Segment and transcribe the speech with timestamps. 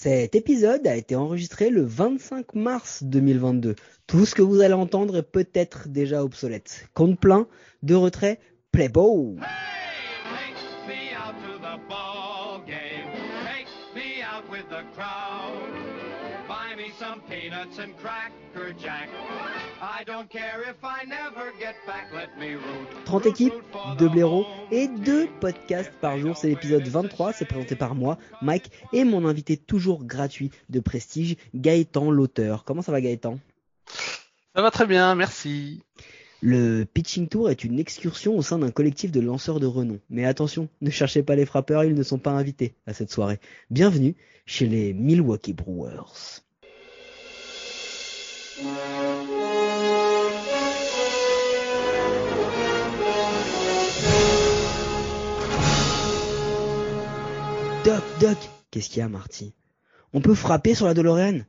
[0.00, 3.74] Cet épisode a été enregistré le 25 mars 2022.
[4.06, 6.86] Tout ce que vous allez entendre est peut-être déjà obsolète.
[6.94, 7.48] Compte plein,
[7.82, 8.38] de retrait,
[8.70, 9.34] play ball.
[19.80, 20.28] Take me out to the ball game.
[20.28, 20.28] Take me out with the crowd.
[20.28, 20.28] Buy me some peanuts and cracker jack.
[20.28, 22.10] I don't care if I never get back.
[22.12, 23.04] Let me root.
[23.04, 23.54] 30 équipes,
[23.98, 26.36] 2 blaireaux et 2 podcasts par jour.
[26.36, 31.36] C'est l'épisode 23, c'est présenté par moi, Mike, et mon invité toujours gratuit de prestige,
[31.54, 32.64] Gaëtan l'auteur.
[32.64, 33.38] Comment ça va Gaëtan?
[34.54, 35.82] Ça va très bien, merci.
[36.40, 39.98] Le Pitching Tour est une excursion au sein d'un collectif de lanceurs de renom.
[40.08, 43.40] Mais attention, ne cherchez pas les frappeurs, ils ne sont pas invités à cette soirée.
[43.70, 44.14] Bienvenue
[44.46, 46.42] chez les Milwaukee Brewers.
[58.20, 58.36] Doc,
[58.72, 59.54] qu'est-ce qu'il y a, Marty?
[60.12, 61.42] On peut frapper sur la DeLorean?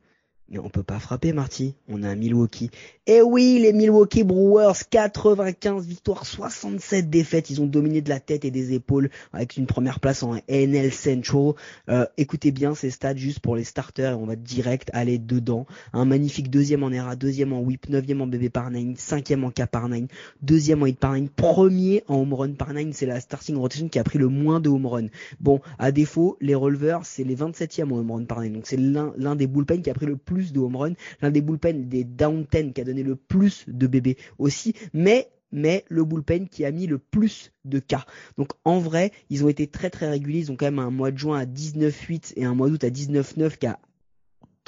[0.58, 1.74] On peut pas frapper, Marty.
[1.88, 2.70] On est à Milwaukee.
[3.06, 7.50] Eh oui, les Milwaukee Brewers, 95 victoires, 67 défaites.
[7.50, 10.92] Ils ont dominé de la tête et des épaules avec une première place en NL
[10.92, 11.52] Central.
[11.88, 15.66] Euh, écoutez bien ces stats juste pour les starters on va direct aller dedans.
[15.92, 19.66] Un magnifique deuxième en ERA, deuxième en whip, neuvième en BB par cinquième en K
[19.66, 19.88] par
[20.42, 22.92] deuxième en hit par premier en home run par nine.
[22.92, 25.06] C'est la starting rotation qui a pris le moins de home run.
[25.40, 28.40] Bon, à défaut, les releveurs, c'est les 27e en home run par.
[28.40, 31.40] Donc c'est l'un des bullpen qui a pris le plus de home run, l'un des
[31.40, 36.04] bullpen des down 10 qui a donné le plus de bébés aussi, mais mais le
[36.04, 38.06] bullpen qui a mis le plus de cas.
[38.38, 41.10] Donc en vrai, ils ont été très très réguliers, ils ont quand même un mois
[41.10, 43.78] de juin à 19-8 et un mois d'août à 19-9 qui a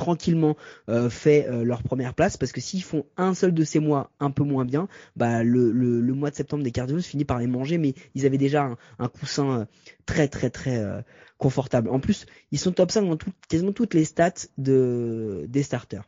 [0.02, 0.56] tranquillement
[0.88, 4.10] euh, fait euh, leur première place parce que s'ils font un seul de ces mois
[4.18, 7.46] un peu moins bien, bah le, le, mois de septembre des Cardinals finit par les
[7.46, 9.64] manger mais ils avaient déjà un, un coussin euh,
[10.04, 11.00] très très très euh,
[11.38, 11.88] confortable.
[11.88, 16.04] En plus, ils sont top 5 dans tout, quasiment toutes les stats de des starters.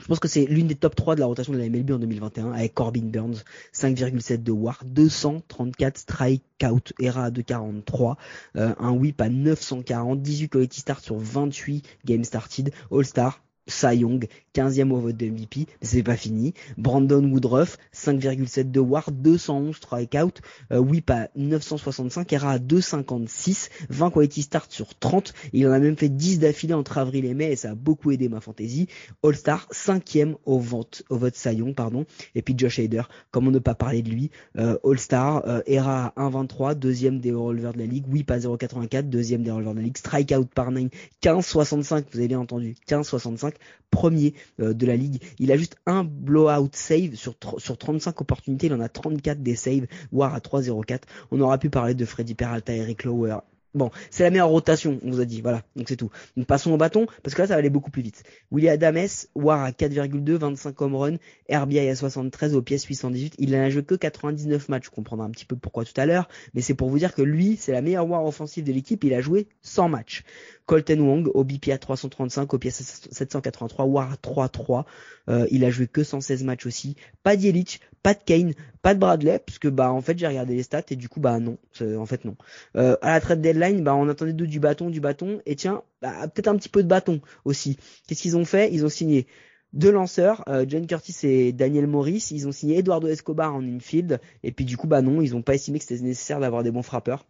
[0.00, 1.98] Je pense que c'est l'une des top 3 de la rotation de la MLB en
[1.98, 8.16] 2021 avec Corbin Burns, 5,7 de WAR, 234 strikeout, ERA de 43,
[8.56, 14.26] euh, un whip à 940, 18 quality start sur 28 games started, All-Star, Cy Young,
[14.54, 16.54] 15e au vote de MVP, mais c'est pas fini.
[16.76, 20.40] Brandon Woodruff, 5,7 de WAR, 211 strikeout,
[20.72, 25.32] euh, whip à 965, ERA à 256, 20 quality start sur 30.
[25.52, 28.10] Il en a même fait 10 d'affilée entre avril et mai et ça a beaucoup
[28.10, 28.88] aidé ma fantasy.
[29.22, 32.06] All-Star, 5e au vote, au vote Cy Young, pardon.
[32.34, 36.74] Et puis Josh Hader, comment ne pas parler de lui, euh, All-Star, ERA à 1,23,
[36.74, 39.98] deuxième des releveurs de la ligue, whip à 0,84, deuxième des releveurs de la ligue,
[39.98, 40.88] strikeout par 9,
[41.22, 43.49] 15,65, vous avez bien entendu, 15,65,
[43.90, 45.22] premier euh, de la ligue.
[45.38, 49.56] Il a juste un blowout save sur, sur 35 opportunités, il en a 34 des
[49.56, 51.02] saves, voire à 3,04.
[51.30, 53.38] On aura pu parler de Freddy Peralta, Eric Lower,
[53.72, 56.10] Bon, c'est la meilleure rotation, on vous a dit, voilà, donc c'est tout.
[56.48, 58.24] Passons au bâton, parce que là ça va aller beaucoup plus vite.
[58.50, 61.16] Willie Adames, War à 4,2, 25 home run,
[61.48, 65.30] RBI à 73, au pièce 818, il n'a joué que 99 matchs, je comprendrai un
[65.30, 67.80] petit peu pourquoi tout à l'heure, mais c'est pour vous dire que lui, c'est la
[67.80, 70.24] meilleure War offensive de l'équipe, il a joué 100 matchs.
[70.66, 74.84] Colton Wong, au BP à 335, au pièce 783, War à 3-3,
[75.28, 76.96] euh, il a joué que 116 matchs aussi.
[77.22, 80.54] Pas d'Yelich, pas de Kane, pas de Bradley, parce que bah en fait j'ai regardé
[80.54, 82.36] les stats et du coup bah non, en fait non.
[82.76, 83.40] Euh, à la trade
[83.82, 86.88] bah on attendait du bâton, du bâton, et tiens, bah, peut-être un petit peu de
[86.88, 87.76] bâton aussi.
[88.06, 88.72] Qu'est-ce qu'ils ont fait?
[88.72, 89.26] Ils ont signé
[89.72, 92.28] deux lanceurs, euh, John Curtis et Daniel Morris.
[92.32, 95.42] Ils ont signé Eduardo Escobar en infield, et puis du coup bah non, ils ont
[95.42, 97.26] pas estimé que c'était nécessaire d'avoir des bons frappeurs.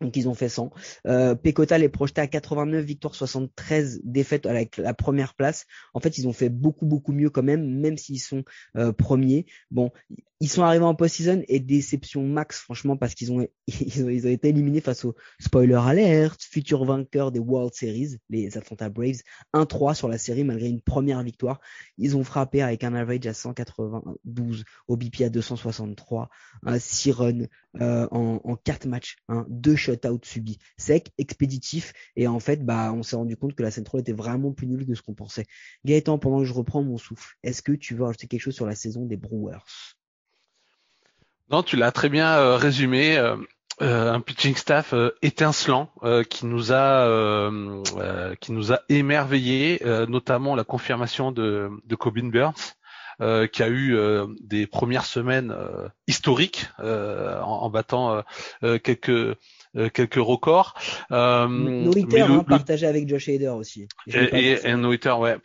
[0.00, 0.70] Donc ils ont fait 100.
[1.06, 5.66] Euh, Pecota les projeté à 89 victoires, 73 défaites avec la première place.
[5.92, 8.44] En fait, ils ont fait beaucoup beaucoup mieux quand même, même s'ils sont
[8.76, 9.46] euh, premiers.
[9.70, 9.90] Bon,
[10.40, 14.26] ils sont arrivés en post-season et déception max franchement parce qu'ils ont, ils ont ils
[14.26, 19.22] ont été éliminés face au spoiler alert, futur vainqueur des World Series, les Atlanta Braves,
[19.52, 21.60] 1-3 sur la série malgré une première victoire.
[21.96, 26.28] Ils ont frappé avec un average à 192, au BP à 263,
[26.64, 27.46] un 6 runs
[27.80, 32.92] euh, en, en 4 matchs, hein, deux shutouts subis, sec, expéditif et en fait bah
[32.92, 35.46] on s'est rendu compte que la Central était vraiment plus nulle que ce qu'on pensait.
[35.84, 38.66] Gaëtan, pendant que je reprends mon souffle, est-ce que tu veux ajouter quelque chose sur
[38.66, 39.96] la saison des Brewers?
[41.50, 43.16] Non, tu l'as très bien euh, résumé.
[43.16, 43.36] Euh,
[43.80, 44.92] euh, un pitching staff
[45.22, 45.92] étincelant
[46.28, 47.48] qui nous a
[48.40, 51.96] qui nous a émerveillé, notamment la confirmation de, de
[52.28, 52.74] Burns.
[53.52, 53.96] qui a eu
[54.40, 55.54] des premières semaines
[56.08, 58.24] historiques en, battant
[58.82, 59.36] quelques
[59.74, 60.74] quelques records.
[61.10, 63.88] Euh, no hitter, hein, partagé avec Josh Hader aussi.
[64.06, 65.36] Et, un no hitter, ouais,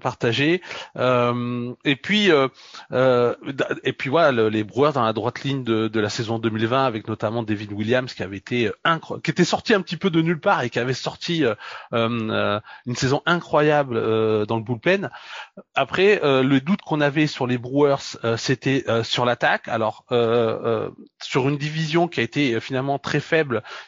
[0.00, 0.62] partagé.
[0.96, 6.38] et puis et puis voilà, les Brewers dans la droite ligne de, de la saison
[6.38, 10.10] 2020 avec notamment David Williams qui avait été incroyable, qui était sorti un petit peu
[10.10, 11.44] de nulle part et qui avait sorti
[11.92, 13.94] une saison incroyable
[14.46, 15.10] dans le bullpen.
[15.74, 19.68] Après, le doute qu'on avait sur les Brewers, c'était sur l'attaque.
[19.68, 20.04] Alors
[21.22, 23.39] sur une division qui a été euh, finalement très faible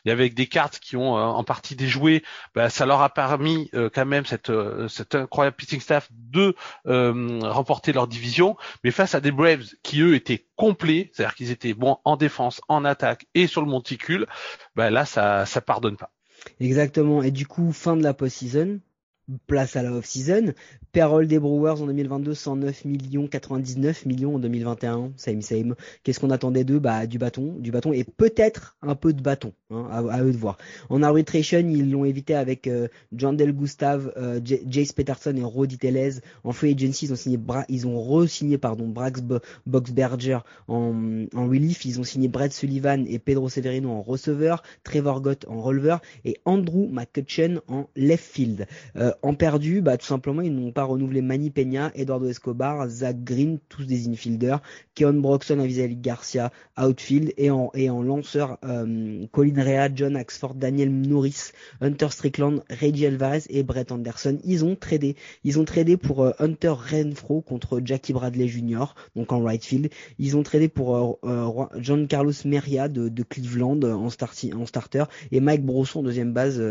[0.04, 2.22] et avec des cartes qui ont euh, en partie déjoué,
[2.54, 4.52] bah, ça leur a permis euh, quand même cette,
[4.88, 6.54] cette incroyable pitching staff de
[6.84, 8.56] remporter leur division.
[8.84, 12.60] Mais face à des Braves qui eux étaient complets, c'est-à-dire qu'ils étaient bons en défense,
[12.68, 14.26] en attaque et sur le monticule,
[14.74, 16.10] bah, là ça ça pardonne pas.
[16.60, 17.22] Exactement.
[17.22, 18.80] Et du coup, fin de la post-season,
[19.46, 20.52] place à la off-season.
[20.92, 25.74] Payroll des Brewers en 2022, 109 millions, 99 millions en 2021, same same.
[26.02, 26.78] Qu'est-ce qu'on attendait d'eux?
[26.78, 30.36] Bah du bâton, du bâton et peut-être un peu de bâton, hein, à, eux de
[30.36, 30.58] voir.
[30.90, 35.78] En arbitration, ils l'ont évité avec euh, John Del Gustav, euh, Jace Peterson et Roddy
[35.78, 36.20] Tellez.
[36.44, 39.22] En free agency, ils ont signé, re-signé pardon Brax
[39.66, 41.84] Boxberger en, en relief.
[41.86, 46.36] Ils ont signé Brett Sullivan et Pedro Severino en receveur, Trevor Gott en releveur et
[46.44, 48.66] Andrew McCutcheon en left field.
[48.96, 53.22] Euh, en perdu, bah tout simplement ils n'ont pas renouvelé Manny Peña, Eduardo Escobar, Zach
[53.22, 54.60] Green, tous des infielders,
[54.94, 60.92] Keon Broxton, Avisali Garcia, outfield et en et lanceur euh, Colin Rea, John Axford, Daniel
[60.92, 64.38] Norris, Hunter Strickland, Reggie Alvarez et Brett Anderson.
[64.44, 68.94] Ils ont tradé, ils ont tradé pour euh, Hunter Renfro contre Jackie Bradley Jr.
[69.16, 69.90] donc en right field.
[70.18, 76.02] Ils ont tradé pour euh, John Carlos Meria de, Cleveland en, starter et Mike Brosson
[76.02, 76.62] deuxième base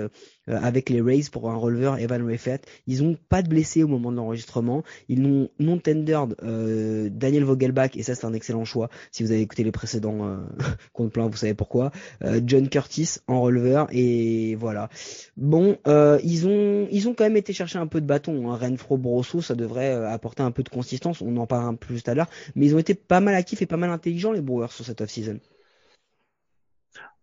[0.47, 2.66] avec les Rays pour un releveur Evan fait.
[2.88, 4.83] Ils ont pas de blessés au moment de l'enregistrement.
[5.10, 8.89] Ils n'ont non tendered euh, Daniel Vogelbach et ça c'est un excellent choix.
[9.12, 10.38] Si vous avez écouté les précédents euh,
[10.94, 11.92] compte plein, vous savez pourquoi.
[12.24, 14.89] Euh, John Curtis en releveur et voilà.
[15.38, 18.51] Bon, euh, ils ont ils ont quand même été chercher un peu de bâton.
[18.51, 18.57] Hein.
[18.57, 21.22] Renfro Brosso, ça devrait apporter un peu de consistance.
[21.22, 23.66] On en parlera plus tout à l'heure, mais ils ont été pas mal actifs et
[23.66, 25.39] pas mal intelligents les Brewers sur cette off-season.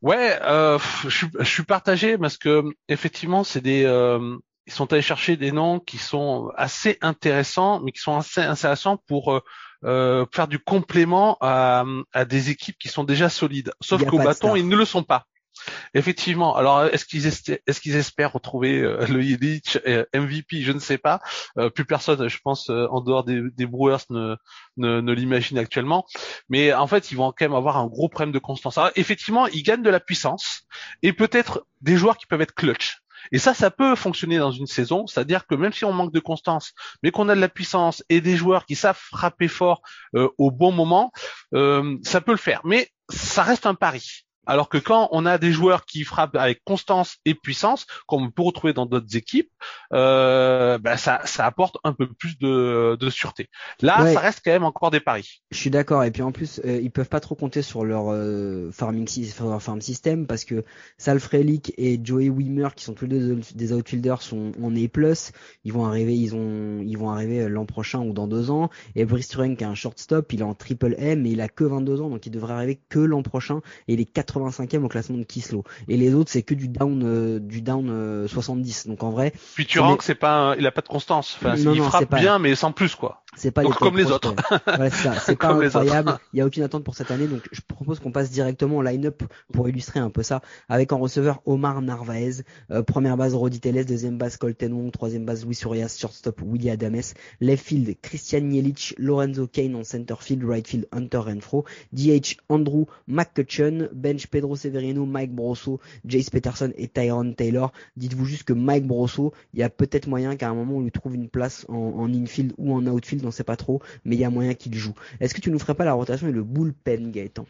[0.01, 0.39] Ouais,
[1.09, 3.85] je, suis, partagé parce que effectivement, c'est des,
[4.69, 8.99] ils sont allés chercher des noms qui sont assez intéressants, mais qui sont assez intéressants
[9.09, 9.41] pour euh,
[9.85, 13.73] euh faire du complément à, à, des équipes qui sont déjà solides.
[13.81, 15.27] Sauf qu'au bâton, ils ne le sont pas.
[15.95, 16.55] Effectivement.
[16.55, 19.79] Alors, est-ce qu'ils est-ce qu'ils espèrent retrouver euh, le Yelich
[20.15, 21.21] MVP Je ne sais pas.
[21.57, 24.37] Euh, plus personne, je pense, en dehors des, des Brewers ne
[24.77, 26.05] ne, ne l'imagine actuellement.
[26.51, 28.77] Mais en fait, ils vont quand même avoir un gros problème de constance.
[28.77, 30.67] Alors, effectivement, ils gagnent de la puissance
[31.03, 32.99] et peut-être des joueurs qui peuvent être clutch.
[33.33, 36.21] Et ça, ça peut fonctionner dans une saison, c'est-à-dire que même si on manque de
[36.21, 36.73] constance,
[37.03, 39.83] mais qu'on a de la puissance et des joueurs qui savent frapper fort
[40.15, 41.13] euh, au bon moment,
[41.55, 42.61] euh, ça peut le faire.
[42.65, 44.27] Mais ça reste un pari.
[44.49, 48.31] Alors que quand on a des joueurs qui frappent avec constance et puissance, comme on
[48.31, 49.51] peut retrouver dans d'autres équipes,
[49.93, 53.49] euh, ben ça, ça apporte un peu plus de, de sûreté.
[53.83, 55.43] Là, ça reste quand même encore des paris.
[55.51, 56.03] Je suis d'accord.
[56.03, 59.07] Et puis en plus, euh, ils peuvent pas trop compter sur leur euh, farming
[59.41, 60.65] leur farm system parce que
[60.97, 64.79] Sal Frelick et Joey Wimmer, qui sont tous les deux des outfielders, sont en A+.
[65.65, 68.71] Ils vont arriver, ils ont, ils vont arriver euh, l'an prochain ou dans deux ans.
[68.95, 71.49] Et Brice Turing, qui a un shortstop, il est en triple M, mais il a
[71.49, 73.61] que 22 ans, donc il devrait arriver que l'an prochain.
[73.89, 75.65] Et il est 80 85e au classement de Kislo.
[75.89, 78.87] Et les autres, c'est que du down, euh, du down 70.
[78.87, 79.33] Euh, Donc en vrai.
[79.55, 81.37] Puis tu que c'est pas, il a pas de constance.
[81.41, 83.23] Enfin, il frappe bien, mais sans plus quoi.
[83.39, 84.35] C'est pas comme les autres.
[84.81, 85.15] ouais, c'est ça.
[85.21, 86.19] C'est pas incroyable.
[86.33, 88.83] Il y a aucune attente pour cette année, donc je propose qu'on passe directement au
[88.83, 90.43] line-up pour illustrer un peu ça.
[90.69, 92.43] Avec en receveur Omar Narvaez,
[92.73, 96.71] euh, première base Rodi Teles, deuxième base Colton Wong, troisième base Luis Urias, shortstop Willy
[96.71, 102.39] Adames, left field Christian Jelic, Lorenzo Kane en center field, right field Hunter Renfro, DH
[102.49, 107.73] Andrew McCutcheon, bench Pedro Severino, Mike Brosso, Jace Peterson et Tyron Taylor.
[107.97, 110.91] Dites-vous juste que Mike Brosso, il y a peut-être moyen qu'à un moment on lui
[110.91, 114.21] trouve une place en, en infield ou en outfield, on sait pas trop, mais il
[114.21, 114.95] y a moyen qu'il joue.
[115.21, 117.47] Est-ce que tu nous ferais pas la rotation et le bullpen, Gaëtan?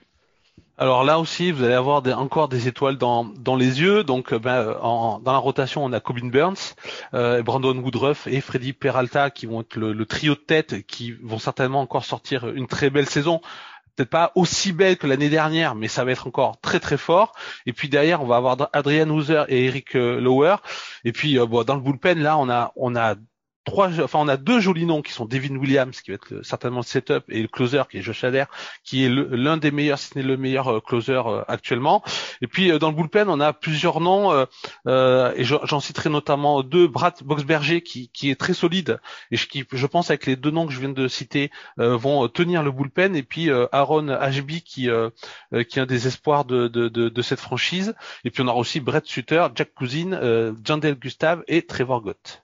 [0.80, 4.04] Alors là aussi, vous allez avoir encore des étoiles dans, les yeux.
[4.04, 6.76] Donc, euh, ben, dans la rotation, on a Corbin Burns,
[7.14, 11.40] euh, Brandon Woodruff et Freddy Peralta qui vont être le, trio de tête, qui vont
[11.40, 13.40] certainement encore sortir une très belle saison
[13.96, 17.32] peut-être pas aussi belle que l'année dernière, mais ça va être encore très très fort.
[17.66, 20.54] Et puis derrière, on va avoir Adrian Hooser et Eric euh, Lower.
[21.02, 23.16] Et puis dans le bullpen, là, on a
[23.76, 26.84] enfin on a deux jolis noms qui sont Devin Williams qui va être certainement le
[26.84, 28.44] setup et le closer qui est Josh Hader
[28.84, 32.02] qui est l'un des meilleurs, si ce n'est le meilleur euh, closer euh, actuellement.
[32.42, 34.46] Et puis dans le bullpen on a plusieurs noms
[34.86, 39.86] et j'en citerai notamment deux, Brad Boxberger qui, qui est très solide et qui je
[39.86, 43.22] pense avec les deux noms que je viens de citer vont tenir le bullpen et
[43.22, 44.88] puis Aaron Ashby qui
[45.68, 47.94] qui est un des espoirs de, de, de, de, cette franchise
[48.24, 52.42] et puis on aura aussi Brett Sutter, Jack Cousin, Jandel Gustav et Trevor Gott.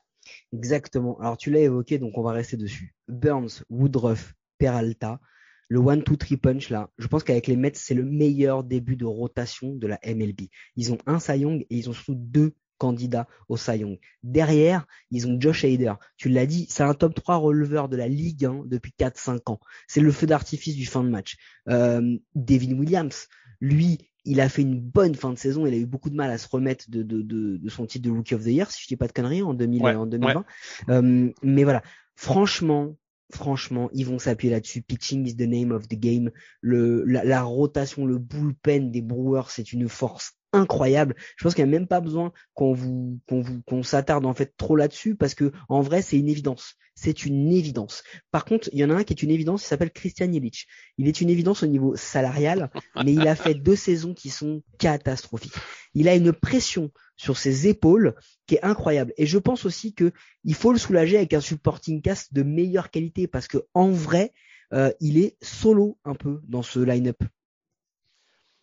[0.55, 1.19] Exactement.
[1.21, 2.95] Alors tu l'as évoqué, donc on va rester dessus.
[3.09, 5.21] Burns, Woodruff, Peralta,
[5.69, 9.75] le one-two-three punch là, je pense qu'avec les Mets, c'est le meilleur début de rotation
[9.75, 10.43] de la MLB.
[10.77, 13.99] Ils ont un Cy Young et ils ont surtout deux candidats au Cy Young.
[14.23, 15.95] Derrière, ils ont Josh Hader.
[16.17, 19.61] Tu l'as dit, c'est un top 3 releveur de la Ligue 1 depuis 4-5 ans.
[19.89, 21.37] C'est le feu d'artifice du fin de match.
[21.69, 23.27] Euh, Devin Williams,
[23.61, 25.67] lui, il a fait une bonne fin de saison.
[25.67, 28.09] Il a eu beaucoup de mal à se remettre de, de, de, de son titre
[28.09, 30.45] de Rookie of the Year, si je dis pas de conneries, en, 2000, en 2020.
[30.89, 31.83] Euh, mais voilà,
[32.17, 32.97] franchement,
[33.33, 34.83] franchement, ils vont s'appuyer là-dessus.
[34.83, 36.31] Pitching is the name of the game.
[36.61, 41.15] Le, la, la rotation, le bullpen des Brewers, c'est une force incroyable.
[41.37, 44.35] Je pense qu'il n'y a même pas besoin qu'on vous qu'on vous qu'on s'attarde en
[44.35, 46.77] fait trop là-dessus parce que en vrai c'est une évidence.
[46.97, 48.05] C'est une évidence.
[48.31, 50.69] Par contre, il y en a un qui est une évidence, il s'appelle Christian Yelich.
[50.97, 52.71] Il est une évidence au niveau salarial,
[53.05, 55.57] mais il a fait deux saisons qui sont catastrophiques.
[55.95, 58.15] Il a une pression sur ses épaules
[58.47, 59.13] qui est incroyable.
[59.17, 60.13] Et je pense aussi que
[60.45, 64.33] il faut le soulager avec un supporting cast de meilleure qualité parce que en vrai,
[64.73, 67.23] euh, il est solo un peu dans ce line-up.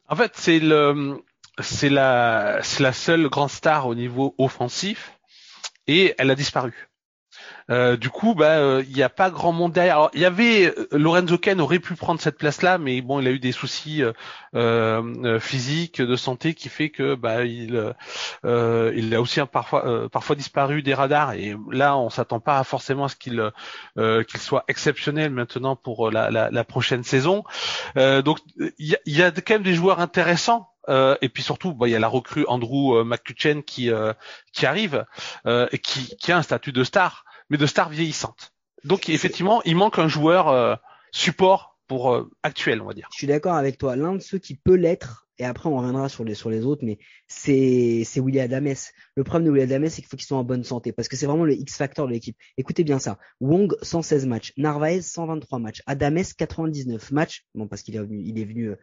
[0.08, 1.22] En fait, c'est le
[1.60, 5.20] c'est la, c'est la seule grande star au niveau offensif
[5.88, 6.91] et elle a disparu.
[7.70, 9.96] Euh, du coup, bah, euh, il n'y a pas grand monde derrière.
[9.96, 13.27] Alors, il y avait euh, Lorenzo Ken aurait pu prendre cette place-là, mais bon, il
[13.27, 14.03] a eu des soucis
[15.39, 17.93] physiques, de santé, qui fait que bah, il,
[18.43, 21.34] il a aussi parfois, parfois disparu des radars.
[21.34, 23.51] Et là, on s'attend pas forcément à ce qu'il,
[23.96, 27.43] qu'il soit exceptionnel maintenant pour la, la, la prochaine saison.
[27.96, 31.74] donc, il y a, y a quand même des joueurs intéressants euh, et puis surtout,
[31.74, 34.14] bah, il y a la recrue Andrew euh, McCutcheon qui euh,
[34.52, 35.06] qui arrive
[35.46, 38.54] et qui, qui a un statut de star, mais de star vieillissante.
[38.84, 40.80] Donc effectivement, il manque un joueur
[41.12, 43.08] support pour actuel, on va dire.
[43.12, 43.96] Je suis d'accord avec toi.
[43.96, 48.04] L'un de ceux qui peut l'être, et après on reviendra sur les autres, mais c'est
[48.06, 48.76] c'est William Adames.
[49.16, 51.16] Le problème de William Adames, c'est qu'il faut qu'il soit en bonne santé parce que
[51.16, 52.38] c'est vraiment le X factor de l'équipe.
[52.58, 53.18] Écoutez bien ça.
[53.40, 57.44] Wong 116 matchs, Narvaez 123 matchs, Adames 99 matchs.
[57.56, 58.76] Bon parce qu'il est venu il est venu euh,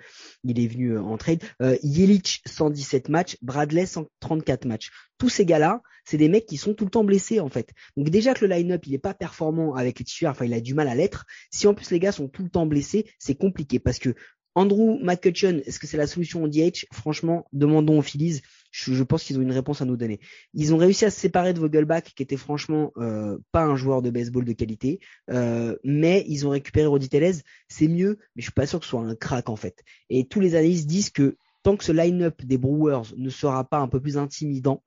[0.45, 1.43] il est venu euh, en trade.
[1.63, 4.91] Euh, Yelich 117 matchs, Bradley 134 matchs.
[5.19, 7.71] Tous ces gars-là, c'est des mecs qui sont tout le temps blessés en fait.
[7.97, 10.61] Donc déjà que le line-up il est pas performant avec les titulaires, enfin il a
[10.61, 11.27] du mal à l'être.
[11.51, 14.15] Si en plus les gars sont tout le temps blessés, c'est compliqué parce que
[14.55, 18.43] Andrew McCutcheon, est-ce que c'est la solution au DH Franchement, demandons aux Phillies.
[18.71, 20.21] Je, pense qu'ils ont une réponse à nous donner.
[20.53, 24.03] Ils ont réussi à se séparer de Vogelbach, qui était franchement euh, pas un joueur
[24.03, 25.01] de baseball de qualité,
[25.31, 27.37] euh, mais ils ont récupéré Rodi Tellez.
[27.69, 29.83] C'est mieux, mais je suis pas sûr que ce soit un crack en fait.
[30.11, 33.79] Et tous les analystes disent que tant que ce line-up des Brewers ne sera pas
[33.79, 34.83] un peu plus intimidant,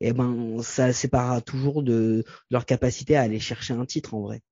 [0.00, 4.42] eh ben ça séparera toujours de leur capacité à aller chercher un titre en vrai.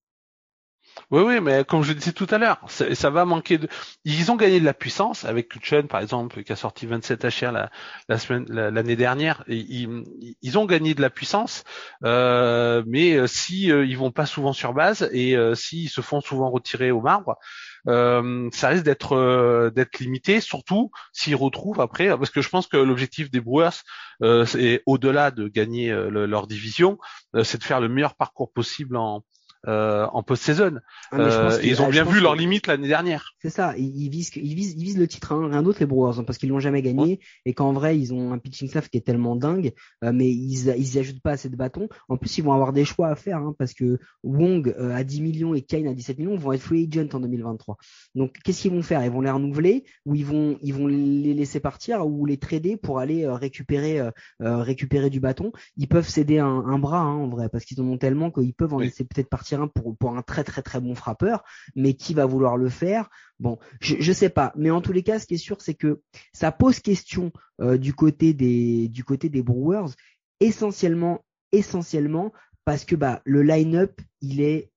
[1.11, 3.69] Oui, oui, mais comme je disais tout à l'heure, ça, va manquer de.
[4.05, 7.69] Ils ont gagné de la puissance avec Kutchen, par exemple, qui a sorti 27 HR
[8.09, 9.43] la, semaine, l'année dernière.
[9.49, 11.65] ils, ont gagné de la puissance,
[12.05, 16.01] euh, mais euh, si euh, ils vont pas souvent sur base et euh, s'ils se
[16.01, 17.37] font souvent retirer au marbre,
[17.89, 22.77] euh, ça risque d'être d'être limité, surtout s'ils retrouvent après, parce que je pense que
[22.77, 23.83] l'objectif des Brewers,
[24.47, 26.99] c'est au-delà de gagner leur division,
[27.43, 29.25] c'est de faire le meilleur parcours possible en
[29.69, 30.79] euh, en post-saison.
[31.13, 33.35] Ah, euh, ils ont bien vu leurs limites l'année dernière.
[33.43, 36.19] C'est ça, ils, visent, ils visent, ils visent le titre, hein, rien d'autre les Brewers,
[36.19, 38.97] hein, parce qu'ils l'ont jamais gagné et qu'en vrai ils ont un pitching staff qui
[38.97, 41.89] est tellement dingue, euh, mais ils, ils y ajoutent pas assez de bâtons.
[42.09, 45.21] En plus ils vont avoir des choix à faire, hein, parce que Wong à 10
[45.21, 47.77] millions et Kane à 17 millions vont être free agent en 2023.
[48.15, 49.05] Donc qu'est-ce qu'ils vont faire?
[49.05, 52.79] Ils vont les renouveler ou ils vont, ils vont les laisser partir ou les trader
[52.79, 54.01] pour aller récupérer,
[54.41, 55.53] récupérer du bâton?
[55.77, 58.73] Ils peuvent céder un, un bras en vrai, parce qu'ils en ont tellement qu'ils peuvent
[58.73, 62.27] en laisser peut-être partir pour, pour un très très très bon frappeur, mais qui va
[62.27, 63.09] vouloir le faire?
[63.39, 65.75] Bon, je, je sais pas, mais en tous les cas, ce qui est sûr, c'est
[65.75, 66.03] que
[66.33, 69.91] ça pose question euh, du côté des du côté des Brewers,
[70.41, 72.33] essentiellement essentiellement
[72.65, 74.71] parce que bah le line-up il est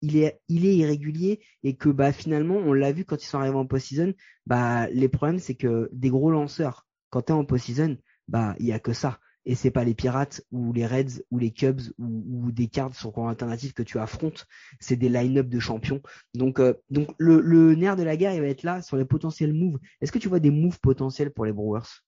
[0.00, 3.38] il est il est irrégulier et que bah finalement on l'a vu quand ils sont
[3.38, 4.14] arrivés en post-season,
[4.46, 8.66] bah les problèmes c'est que des gros lanceurs quand tu es en post-season, bah il
[8.66, 11.80] y a que ça et c'est pas les Pirates ou les Reds ou les Cubs
[11.98, 14.46] ou, des cartes sur cours alternatif que tu affrontes,
[14.80, 16.00] c'est des line-up de champions.
[16.34, 19.04] Donc, euh, donc le, le, nerf de la guerre, il va être là sur les
[19.04, 19.78] potentiels moves.
[20.00, 22.02] Est-ce que tu vois des moves potentiels pour les Brewers?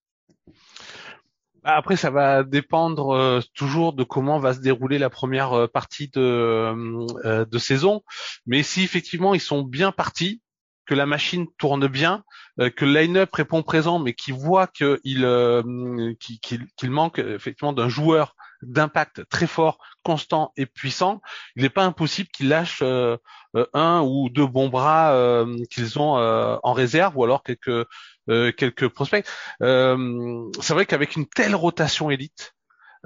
[1.64, 6.08] Après, ça va dépendre euh, toujours de comment va se dérouler la première euh, partie
[6.08, 8.02] de, euh, de saison.
[8.46, 10.42] Mais si effectivement ils sont bien partis,
[10.86, 12.24] que la machine tourne bien,
[12.58, 15.00] que le line-up répond présent, mais qui voit qu'il
[16.20, 21.20] qu'il manque effectivement d'un joueur d'impact très fort, constant et puissant,
[21.56, 26.14] il n'est pas impossible qu'ils lâchent un ou deux bons bras qu'ils ont
[26.62, 27.86] en réserve, ou alors quelques
[28.30, 29.26] euh, quelques prospects.
[29.60, 32.54] Euh, c'est vrai qu'avec une telle rotation élite,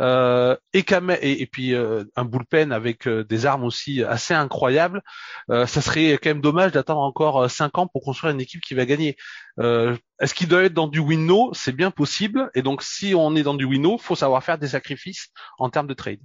[0.01, 5.03] euh, et, puis euh, un bullpen avec des armes aussi assez incroyables,
[5.49, 8.87] ça serait quand même dommage d'attendre encore cinq ans pour construire une équipe qui va
[8.87, 9.17] gagner.
[9.59, 12.51] Est-ce qu'il doit être dans du win-no C'est bien possible.
[12.55, 15.29] Et donc si on est dans du win-no, faut savoir faire des sacrifices
[15.59, 16.21] en termes de trade.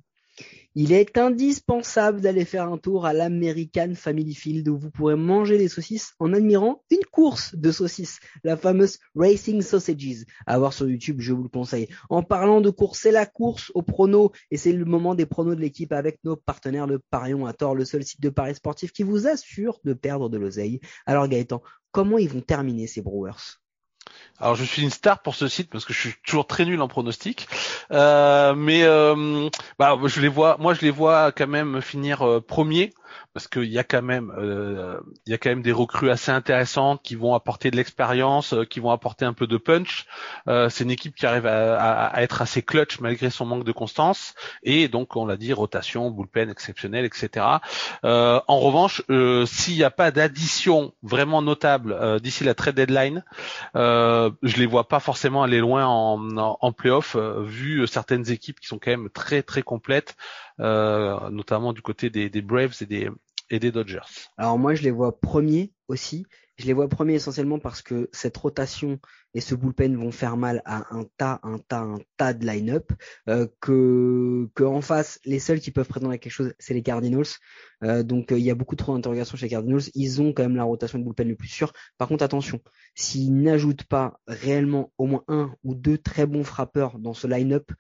[0.75, 5.60] Il est indispensable d'aller faire un tour à l'American Family Field où vous pourrez manger
[5.60, 10.25] des saucisses en admirant une course de saucisses, la fameuse Racing Sausages.
[10.48, 11.89] À voir sur YouTube, je vous le conseille.
[12.10, 15.56] En parlant de course, c'est la course au prono et c'est le moment des pronos
[15.56, 18.92] de l'équipe avec nos partenaires de Parion à tort, le seul site de paris sportif
[18.92, 20.80] qui vous assure de perdre de l'oseille.
[21.06, 21.62] Alors Gaëtan,
[21.92, 23.62] comment ils vont terminer ces Brewers?
[24.43, 26.81] Alors je suis une star pour ce site parce que je suis toujours très nul
[26.81, 27.48] en pronostic,
[27.91, 32.41] euh, mais euh, bah, je les vois, moi je les vois quand même finir euh,
[32.41, 32.93] premier
[33.33, 34.31] parce qu'il y a quand même
[35.25, 38.79] il y a quand même des recrues assez intéressantes qui vont apporter de l'expérience, qui
[38.79, 40.07] vont apporter un peu de punch.
[40.48, 44.88] C'est une équipe qui arrive à, être assez clutch malgré son manque de constance et
[44.88, 47.45] donc on l'a dit rotation, bullpen exceptionnel, etc.
[48.03, 49.03] En revanche,
[49.45, 53.24] s'il n'y a pas d'addition vraiment notable d'ici la trade deadline,
[54.43, 58.79] je les vois pas forcément aller loin en, en, playoff vu certaines équipes qui sont
[58.79, 60.15] quand même très très complètes.
[60.59, 63.09] Euh, notamment du côté des, des, Braves et des,
[63.50, 64.29] et des Dodgers.
[64.38, 66.27] Alors moi, je les vois premiers aussi.
[66.57, 69.00] Je les vois premiers essentiellement parce que cette rotation
[69.33, 72.91] et ce bullpen vont faire mal à un tas, un tas, un tas de line-up.
[73.27, 76.83] Euh, que, que en face, les seuls qui peuvent prétendre à quelque chose, c'est les
[76.83, 77.25] Cardinals.
[77.83, 79.81] Euh, donc euh, il y a beaucoup trop d'interrogations chez les Cardinals.
[79.95, 81.74] Ils ont quand même la rotation de bullpen le plus sûr.
[81.98, 82.62] Par contre, attention,
[82.93, 87.72] s'ils n'ajoutent pas réellement au moins un ou deux très bons frappeurs dans ce line-up,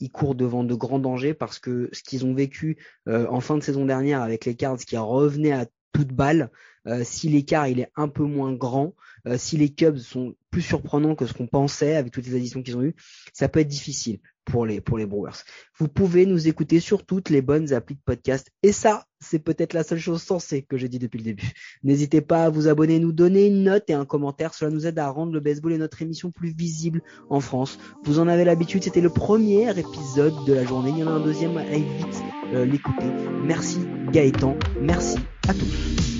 [0.00, 3.56] ils courent devant de grands dangers parce que ce qu'ils ont vécu euh, en fin
[3.56, 6.50] de saison dernière avec les Cards qui revenaient à toute balle,
[6.86, 8.94] euh, si l'écart il est un peu moins grand,
[9.26, 12.62] euh, si les Cubs sont plus surprenants que ce qu'on pensait avec toutes les additions
[12.62, 12.94] qu'ils ont eues,
[13.32, 15.44] ça peut être difficile pour les pour les Brewers.
[15.78, 19.74] Vous pouvez nous écouter sur toutes les bonnes applis de podcast et ça, c'est peut-être
[19.74, 21.52] la seule chose sensée que j'ai dit depuis le début.
[21.82, 24.98] N'hésitez pas à vous abonner, nous donner une note et un commentaire, cela nous aide
[24.98, 27.78] à rendre le baseball et notre émission plus visible en France.
[28.04, 31.12] Vous en avez l'habitude, c'était le premier épisode de la journée, il y en a
[31.12, 32.22] un deuxième, allez vite
[32.54, 33.06] euh, l'écouter.
[33.44, 33.80] Merci
[34.10, 35.18] Gaëtan, merci
[35.48, 36.17] à tous.